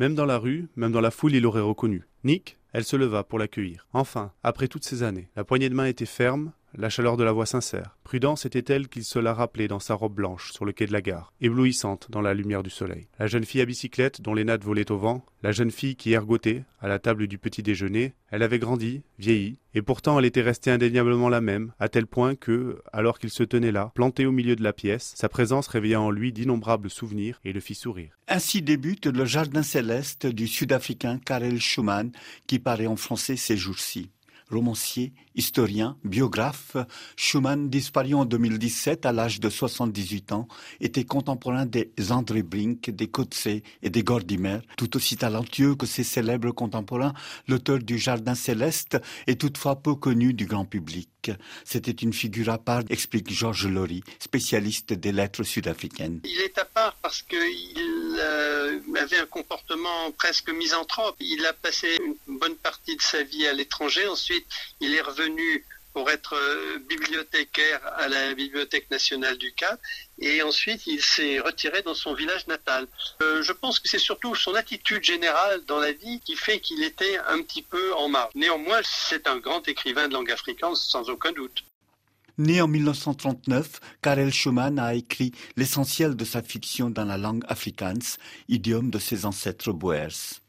[0.00, 2.06] Même dans la rue, même dans la foule, il l'aurait reconnu.
[2.24, 3.86] Nick Elle se leva pour l'accueillir.
[3.92, 7.32] Enfin, après toutes ces années, la poignée de main était ferme, la chaleur de la
[7.32, 7.96] voix sincère.
[8.04, 10.92] Prudence était telle qu'il se la rappelait dans sa robe blanche sur le quai de
[10.92, 13.08] la gare, éblouissante dans la lumière du soleil.
[13.18, 16.12] La jeune fille à bicyclette dont les nattes volaient au vent, la jeune fille qui
[16.12, 20.42] ergotait à la table du petit déjeuner, elle avait grandi, vieilli, et pourtant elle était
[20.42, 24.32] restée indéniablement la même, à tel point que, alors qu'il se tenait là, planté au
[24.32, 28.16] milieu de la pièce, sa présence réveilla en lui d'innombrables souvenirs et le fit sourire.
[28.28, 32.12] Ainsi débute le Jardin céleste du Sud-Africain Karel Schumann,
[32.46, 34.10] qui paraît en français ces jours-ci
[34.50, 36.76] romancier, historien, biographe,
[37.16, 40.48] Schumann, disparu en 2017 à l'âge de 78 ans,
[40.80, 44.58] était contemporain des André Brink, des Coetzee et des Gordimer.
[44.76, 47.14] Tout aussi talentueux que ses célèbres contemporains,
[47.48, 51.30] l'auteur du Jardin céleste est toutefois peu connu du grand public.
[51.64, 56.20] C'était une figure à part, explique Georges Laurie, spécialiste des lettres sud-africaines.
[56.24, 57.79] Il est à part parce qu'il
[58.20, 61.16] euh, avait un comportement presque misanthrope.
[61.20, 64.06] Il a passé une bonne partie de sa vie à l'étranger.
[64.06, 64.46] Ensuite,
[64.80, 69.80] il est revenu pour être euh, bibliothécaire à la Bibliothèque nationale du Cap.
[70.20, 72.86] Et ensuite, il s'est retiré dans son village natal.
[73.22, 76.84] Euh, je pense que c'est surtout son attitude générale dans la vie qui fait qu'il
[76.84, 78.32] était un petit peu en marge.
[78.34, 81.64] Néanmoins, c'est un grand écrivain de langue africaine, sans aucun doute.
[82.40, 88.16] Né en 1939, Karel Schumann a écrit l'essentiel de sa fiction dans la langue afrikaans,
[88.48, 90.40] idiome de ses ancêtres Boers.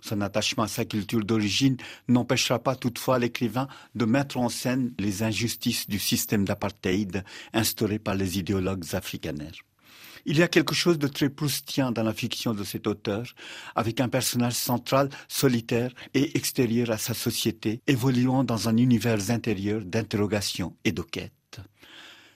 [0.00, 5.24] Son attachement à sa culture d'origine n'empêchera pas toutefois l'écrivain de mettre en scène les
[5.24, 9.58] injustices du système d'apartheid instauré par les idéologues africanaires.
[10.26, 13.24] Il y a quelque chose de très proustien dans la fiction de cet auteur,
[13.74, 19.84] avec un personnage central, solitaire et extérieur à sa société, évoluant dans un univers intérieur
[19.84, 21.32] d'interrogation et de quête.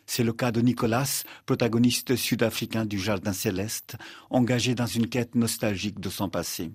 [0.07, 3.97] C'est le cas de Nicolas, protagoniste sud-africain du Jardin céleste,
[4.31, 6.71] engagé dans une quête nostalgique de son passé.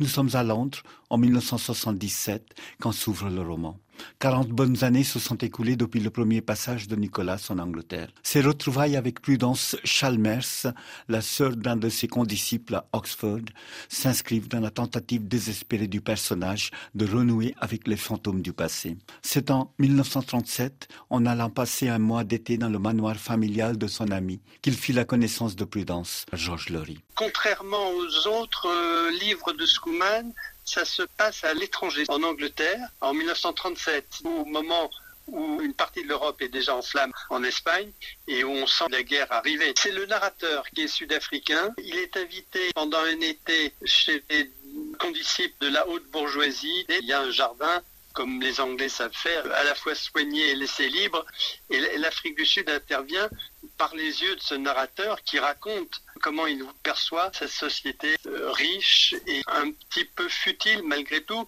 [0.00, 3.78] Nous sommes à Londres en 1977 quand s'ouvre le roman.
[4.18, 8.08] 40 bonnes années se sont écoulées depuis le premier passage de Nicolas en Angleterre.
[8.22, 10.72] Ses retrouvailles avec Prudence Chalmers,
[11.08, 13.44] la sœur d'un de ses condisciples à Oxford,
[13.88, 18.96] s'inscrivent dans la tentative désespérée du personnage de renouer avec les fantômes du passé.
[19.22, 24.10] C'est en 1937, en allant passer un mois d'été dans le manoir familial de son
[24.10, 27.02] ami, qu'il fit la connaissance de Prudence, Georges Laurie.
[27.16, 30.32] Contrairement aux autres euh, livres de Schumann,
[30.64, 34.90] ça se passe à l'étranger, en Angleterre, en 1937, au moment
[35.26, 37.90] où une partie de l'Europe est déjà en flammes en Espagne
[38.28, 39.72] et où on sent la guerre arriver.
[39.76, 41.72] C'est le narrateur qui est sud-africain.
[41.78, 44.50] Il est invité pendant un été chez des
[44.98, 46.84] condisciples de la haute bourgeoisie.
[46.88, 47.82] il y a un jardin
[48.14, 51.26] comme les Anglais savent faire, à la fois soigner et laisser libre.
[51.68, 53.28] Et l'Afrique du Sud intervient
[53.76, 59.14] par les yeux de ce narrateur qui raconte comment il perçoit cette société euh, riche
[59.26, 61.46] et un petit peu futile malgré tout.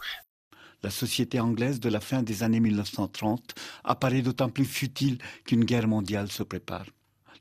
[0.83, 3.55] La société anglaise de la fin des années 1930
[3.85, 5.17] apparaît d'autant plus futile
[5.47, 6.85] qu'une guerre mondiale se prépare.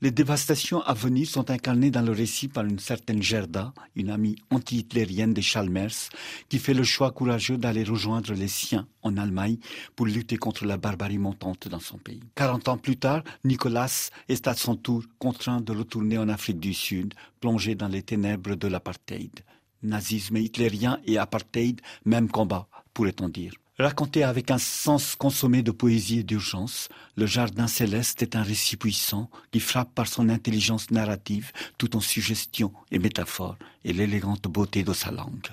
[0.01, 4.35] Les dévastations à venir sont incarnées dans le récit par une certaine Gerda, une amie
[4.51, 6.09] anti-hitlérienne des Chalmers,
[6.49, 9.57] qui fait le choix courageux d'aller rejoindre les siens en Allemagne
[9.95, 12.21] pour lutter contre la barbarie montante dans son pays.
[12.35, 16.73] Quarante ans plus tard, Nicolas est à son tour contraint de retourner en Afrique du
[16.73, 19.41] Sud, plongé dans les ténèbres de l'apartheid.
[19.83, 23.53] Nazisme hitlérien et apartheid, même combat, pourrait-on dire.
[23.77, 26.87] Raconté avec un sens consommé de poésie et d'urgence,
[27.17, 31.99] Le Jardin céleste est un récit puissant qui frappe par son intelligence narrative tout en
[31.99, 35.49] suggestion et métaphore et l'élégante beauté de sa langue.